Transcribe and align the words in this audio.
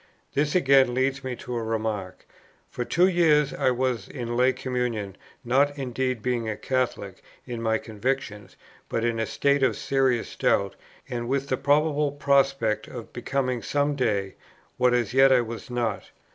This 0.33 0.55
again 0.55 0.95
leads 0.95 1.23
me 1.23 1.35
to 1.35 1.55
a 1.55 1.61
remark: 1.61 2.25
for 2.71 2.83
two 2.83 3.07
years 3.07 3.53
I 3.53 3.69
was 3.69 4.07
in 4.07 4.35
lay 4.35 4.51
communion, 4.51 5.15
not 5.45 5.77
indeed 5.77 6.23
being 6.23 6.49
a 6.49 6.57
Catholic 6.57 7.21
in 7.45 7.61
my 7.61 7.77
convictions, 7.77 8.55
but 8.89 9.05
in 9.05 9.19
a 9.19 9.27
state 9.27 9.61
of 9.61 9.75
serious 9.77 10.35
doubt, 10.35 10.75
and 11.07 11.27
with 11.29 11.49
the 11.49 11.55
probable 11.57 12.11
prospect 12.13 12.87
of 12.87 13.13
becoming 13.13 13.61
some 13.61 13.95
day, 13.95 14.33
what 14.77 14.95
as 14.95 15.13
yet 15.13 15.31
I 15.31 15.41
was 15.41 15.69
not. 15.69 16.09